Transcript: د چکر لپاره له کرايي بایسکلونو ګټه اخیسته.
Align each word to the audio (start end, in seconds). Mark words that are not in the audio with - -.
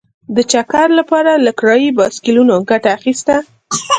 د 0.35 0.37
چکر 0.51 0.87
لپاره 0.99 1.31
له 1.45 1.51
کرايي 1.59 1.89
بایسکلونو 1.99 2.55
ګټه 2.69 2.89
اخیسته. 2.97 3.35